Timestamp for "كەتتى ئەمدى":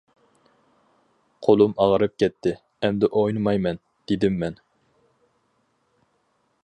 2.23-3.11